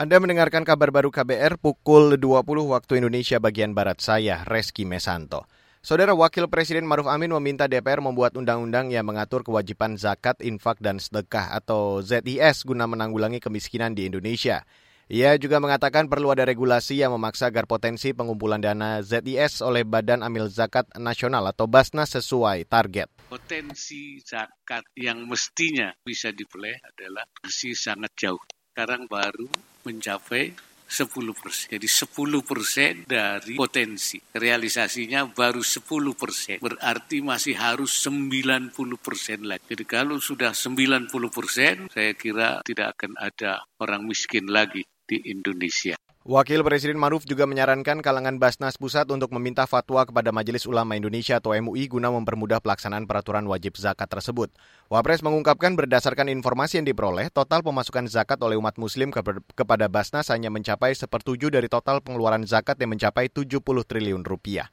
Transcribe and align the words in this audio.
Anda 0.00 0.16
mendengarkan 0.16 0.64
kabar 0.64 0.88
baru 0.88 1.12
KBR 1.12 1.60
pukul 1.60 2.16
20 2.16 2.72
waktu 2.72 3.04
Indonesia 3.04 3.36
bagian 3.36 3.76
Barat 3.76 4.00
saya, 4.00 4.48
Reski 4.48 4.88
Mesanto. 4.88 5.44
Saudara 5.84 6.16
Wakil 6.16 6.48
Presiden 6.48 6.88
Maruf 6.88 7.04
Amin 7.04 7.36
meminta 7.36 7.68
DPR 7.68 8.00
membuat 8.00 8.32
undang-undang 8.32 8.88
yang 8.88 9.04
mengatur 9.04 9.44
kewajiban 9.44 10.00
zakat, 10.00 10.40
infak, 10.40 10.80
dan 10.80 10.96
sedekah 10.96 11.52
atau 11.52 12.00
ZIS 12.00 12.64
guna 12.64 12.88
menanggulangi 12.88 13.44
kemiskinan 13.44 13.92
di 13.92 14.08
Indonesia. 14.08 14.64
Ia 15.12 15.36
juga 15.36 15.60
mengatakan 15.60 16.08
perlu 16.08 16.32
ada 16.32 16.48
regulasi 16.48 17.04
yang 17.04 17.12
memaksa 17.12 17.52
agar 17.52 17.68
potensi 17.68 18.16
pengumpulan 18.16 18.64
dana 18.64 19.04
ZIS 19.04 19.60
oleh 19.60 19.84
Badan 19.84 20.24
Amil 20.24 20.48
Zakat 20.48 20.88
Nasional 20.96 21.44
atau 21.52 21.68
Basnas 21.68 22.16
sesuai 22.16 22.64
target. 22.64 23.12
Potensi 23.28 24.16
zakat 24.24 24.88
yang 24.96 25.28
mestinya 25.28 25.92
bisa 26.00 26.32
diperoleh 26.32 26.80
adalah 26.88 27.28
masih 27.44 27.76
sangat 27.76 28.16
jauh. 28.16 28.40
Sekarang 28.80 29.04
baru 29.12 29.44
mencapai 29.84 30.56
10 30.88 31.36
persen. 31.36 31.68
Jadi 31.68 31.84
10 31.84 32.40
persen 32.40 33.04
dari 33.04 33.52
potensi. 33.52 34.16
Realisasinya 34.32 35.28
baru 35.28 35.60
10 35.60 36.16
persen. 36.16 36.56
Berarti 36.64 37.20
masih 37.20 37.60
harus 37.60 37.92
90 38.00 38.72
persen 38.96 39.44
lagi. 39.44 39.68
Jadi 39.68 39.84
kalau 39.84 40.16
sudah 40.16 40.56
90 40.56 41.12
persen, 41.28 41.92
saya 41.92 42.16
kira 42.16 42.64
tidak 42.64 42.96
akan 42.96 43.20
ada 43.20 43.68
orang 43.84 44.08
miskin 44.08 44.48
lagi 44.48 44.80
di 45.04 45.28
Indonesia. 45.28 46.00
Wakil 46.20 46.60
Presiden 46.60 47.00
Maruf 47.00 47.24
juga 47.24 47.48
menyarankan 47.48 48.04
kalangan 48.04 48.36
Basnas 48.36 48.76
Pusat 48.76 49.08
untuk 49.08 49.32
meminta 49.32 49.64
fatwa 49.64 50.04
kepada 50.04 50.28
Majelis 50.36 50.68
Ulama 50.68 50.92
Indonesia 50.92 51.40
atau 51.40 51.56
MUI 51.56 51.88
guna 51.88 52.12
mempermudah 52.12 52.60
pelaksanaan 52.60 53.08
peraturan 53.08 53.48
wajib 53.48 53.80
zakat 53.80 54.04
tersebut. 54.04 54.52
Wapres 54.92 55.24
mengungkapkan 55.24 55.72
berdasarkan 55.80 56.28
informasi 56.28 56.76
yang 56.76 56.92
diperoleh, 56.92 57.32
total 57.32 57.64
pemasukan 57.64 58.04
zakat 58.04 58.36
oleh 58.44 58.60
umat 58.60 58.76
muslim 58.76 59.08
ke 59.08 59.24
kepada 59.56 59.88
Basnas 59.88 60.28
hanya 60.28 60.52
mencapai 60.52 60.92
sepertujuh 60.92 61.48
dari 61.48 61.72
total 61.72 62.04
pengeluaran 62.04 62.44
zakat 62.44 62.76
yang 62.76 62.92
mencapai 62.92 63.32
70 63.32 63.64
triliun 63.64 64.20
rupiah. 64.20 64.68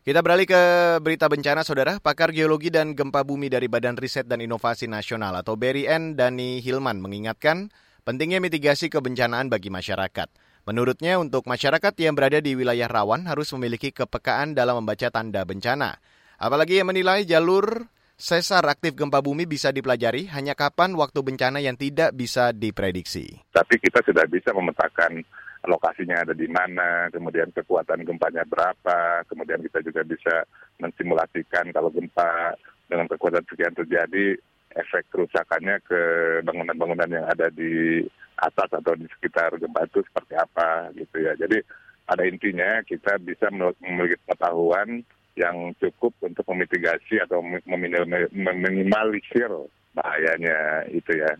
Kita 0.00 0.24
beralih 0.24 0.48
ke 0.48 0.60
berita 1.04 1.28
bencana, 1.28 1.60
Saudara. 1.60 2.00
Pakar 2.00 2.32
Geologi 2.32 2.72
dan 2.72 2.96
Gempa 2.96 3.20
Bumi 3.20 3.52
dari 3.52 3.68
Badan 3.68 4.00
Riset 4.00 4.32
dan 4.32 4.40
Inovasi 4.40 4.88
Nasional 4.88 5.36
atau 5.44 5.60
BRIN, 5.60 6.16
Dani 6.16 6.64
Hilman, 6.64 7.04
mengingatkan 7.04 7.68
pentingnya 8.08 8.40
mitigasi 8.40 8.88
kebencanaan 8.88 9.52
bagi 9.52 9.68
masyarakat. 9.68 10.45
Menurutnya, 10.66 11.22
untuk 11.22 11.46
masyarakat 11.46 11.94
yang 12.02 12.18
berada 12.18 12.42
di 12.42 12.58
wilayah 12.58 12.90
rawan 12.90 13.30
harus 13.30 13.54
memiliki 13.54 13.94
kepekaan 13.94 14.50
dalam 14.50 14.82
membaca 14.82 15.06
tanda 15.14 15.46
bencana. 15.46 16.02
Apalagi 16.42 16.82
yang 16.82 16.90
menilai 16.90 17.22
jalur 17.22 17.86
sesar 18.18 18.66
aktif 18.66 18.98
gempa 18.98 19.22
bumi 19.22 19.46
bisa 19.46 19.70
dipelajari 19.70 20.26
hanya 20.34 20.58
kapan 20.58 20.98
waktu 20.98 21.22
bencana 21.22 21.62
yang 21.62 21.78
tidak 21.78 22.18
bisa 22.18 22.50
diprediksi. 22.50 23.46
Tapi 23.54 23.78
kita 23.78 24.02
sudah 24.02 24.26
bisa 24.26 24.50
memetakan 24.50 25.22
lokasinya 25.70 26.26
ada 26.26 26.34
di 26.34 26.50
mana, 26.50 27.14
kemudian 27.14 27.54
kekuatan 27.54 28.02
gempanya 28.02 28.42
berapa, 28.42 29.22
kemudian 29.30 29.62
kita 29.62 29.86
juga 29.86 30.02
bisa 30.02 30.42
mensimulasikan 30.82 31.70
kalau 31.70 31.94
gempa 31.94 32.58
dengan 32.90 33.06
kekuatan 33.06 33.46
sekian 33.46 33.70
terjadi, 33.70 34.34
efek 34.74 35.14
kerusakannya 35.14 35.78
ke 35.86 36.00
bangunan-bangunan 36.42 37.10
yang 37.22 37.26
ada 37.30 37.54
di 37.54 38.02
atas 38.36 38.68
atau 38.68 38.92
di 38.96 39.08
sekitar 39.08 39.56
gempa 39.56 39.88
itu 39.88 40.04
seperti 40.04 40.34
apa 40.36 40.92
gitu 40.92 41.16
ya. 41.20 41.32
Jadi 41.36 41.60
pada 42.06 42.22
intinya 42.22 42.80
kita 42.86 43.18
bisa 43.18 43.50
memiliki 43.52 44.16
pengetahuan 44.24 45.02
yang 45.36 45.76
cukup 45.76 46.16
untuk 46.24 46.48
memitigasi 46.48 47.20
atau 47.20 47.44
meminimalisir 47.44 49.52
bahayanya 49.92 50.88
itu 50.92 51.12
ya. 51.12 51.36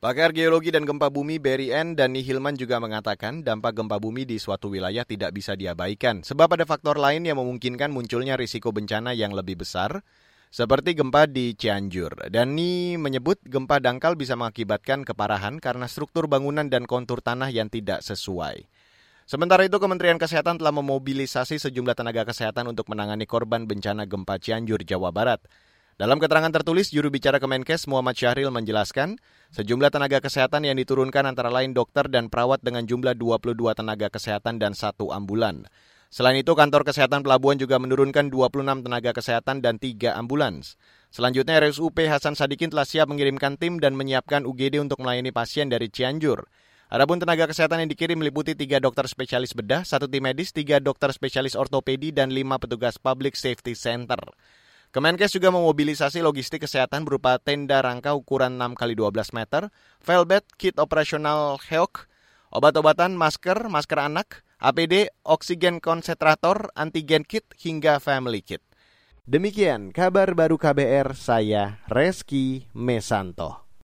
Pakar 0.00 0.32
Geologi 0.32 0.72
dan 0.72 0.88
Gempa 0.88 1.12
Bumi 1.12 1.36
BRIN 1.36 1.92
Dani 1.92 2.24
Hilman 2.24 2.56
juga 2.56 2.80
mengatakan 2.80 3.44
dampak 3.44 3.76
gempa 3.76 4.00
bumi 4.00 4.24
di 4.24 4.40
suatu 4.40 4.72
wilayah 4.72 5.04
tidak 5.04 5.36
bisa 5.36 5.52
diabaikan 5.52 6.24
sebab 6.24 6.56
ada 6.56 6.64
faktor 6.64 6.96
lain 6.96 7.28
yang 7.28 7.36
memungkinkan 7.36 7.92
munculnya 7.92 8.40
risiko 8.40 8.72
bencana 8.72 9.12
yang 9.12 9.36
lebih 9.36 9.60
besar 9.60 10.00
seperti 10.50 10.98
gempa 10.98 11.30
di 11.30 11.54
Cianjur. 11.54 12.26
Dani 12.26 12.98
menyebut 12.98 13.38
gempa 13.46 13.78
dangkal 13.78 14.18
bisa 14.18 14.34
mengakibatkan 14.34 15.06
keparahan 15.06 15.62
karena 15.62 15.86
struktur 15.86 16.26
bangunan 16.26 16.66
dan 16.66 16.90
kontur 16.90 17.22
tanah 17.22 17.54
yang 17.54 17.70
tidak 17.70 18.02
sesuai. 18.02 18.66
Sementara 19.30 19.62
itu, 19.62 19.78
Kementerian 19.78 20.18
Kesehatan 20.18 20.58
telah 20.58 20.74
memobilisasi 20.74 21.62
sejumlah 21.62 21.94
tenaga 21.94 22.26
kesehatan 22.26 22.66
untuk 22.66 22.90
menangani 22.90 23.30
korban 23.30 23.62
bencana 23.62 24.02
gempa 24.02 24.42
Cianjur, 24.42 24.82
Jawa 24.82 25.14
Barat. 25.14 25.38
Dalam 25.94 26.18
keterangan 26.18 26.50
tertulis, 26.50 26.90
juru 26.90 27.14
bicara 27.14 27.38
Kemenkes 27.38 27.86
Muhammad 27.86 28.18
Syahril 28.18 28.50
menjelaskan, 28.50 29.22
sejumlah 29.54 29.94
tenaga 29.94 30.18
kesehatan 30.18 30.66
yang 30.66 30.74
diturunkan 30.82 31.30
antara 31.30 31.46
lain 31.46 31.78
dokter 31.78 32.10
dan 32.10 32.26
perawat 32.26 32.58
dengan 32.58 32.90
jumlah 32.90 33.14
22 33.14 33.54
tenaga 33.78 34.10
kesehatan 34.10 34.58
dan 34.58 34.74
satu 34.74 35.14
ambulan. 35.14 35.62
Selain 36.10 36.34
itu, 36.34 36.50
kantor 36.58 36.82
kesehatan 36.82 37.22
pelabuhan 37.22 37.54
juga 37.54 37.78
menurunkan 37.78 38.34
26 38.34 38.82
tenaga 38.82 39.14
kesehatan 39.14 39.62
dan 39.62 39.78
3 39.78 40.18
ambulans. 40.18 40.74
Selanjutnya, 41.14 41.62
RSUP 41.62 42.02
Hasan 42.10 42.34
Sadikin 42.34 42.66
telah 42.66 42.82
siap 42.82 43.06
mengirimkan 43.06 43.54
tim 43.54 43.78
dan 43.78 43.94
menyiapkan 43.94 44.42
UGD 44.42 44.82
untuk 44.82 44.98
melayani 44.98 45.30
pasien 45.30 45.70
dari 45.70 45.86
Cianjur. 45.86 46.50
Adapun 46.90 47.22
tenaga 47.22 47.46
kesehatan 47.46 47.86
yang 47.86 47.90
dikirim 47.94 48.18
meliputi 48.18 48.58
tiga 48.58 48.82
dokter 48.82 49.06
spesialis 49.06 49.54
bedah, 49.54 49.86
satu 49.86 50.10
tim 50.10 50.26
medis, 50.26 50.50
tiga 50.50 50.82
dokter 50.82 51.14
spesialis 51.14 51.54
ortopedi, 51.54 52.10
dan 52.10 52.34
lima 52.34 52.58
petugas 52.58 52.98
Public 52.98 53.38
Safety 53.38 53.78
Center. 53.78 54.18
Kemenkes 54.90 55.30
juga 55.30 55.54
memobilisasi 55.54 56.18
logistik 56.18 56.66
kesehatan 56.66 57.06
berupa 57.06 57.38
tenda 57.38 57.78
rangka 57.78 58.18
ukuran 58.18 58.58
6 58.58 58.74
x 58.74 58.82
12 58.98 59.38
meter, 59.38 59.62
velvet, 60.02 60.42
kit 60.58 60.74
operasional 60.82 61.62
HEOK, 61.62 62.10
obat-obatan, 62.50 63.14
masker, 63.14 63.70
masker 63.70 64.02
anak, 64.02 64.42
APD, 64.60 65.08
oksigen 65.24 65.80
konsentrator, 65.80 66.68
antigen 66.76 67.24
kit, 67.24 67.48
hingga 67.64 67.96
family 67.96 68.44
kit. 68.44 68.60
Demikian 69.24 69.88
kabar 69.88 70.36
baru 70.36 70.60
KBR, 70.60 71.16
saya 71.16 71.80
Reski 71.88 72.68
Mesanto. 72.76 73.69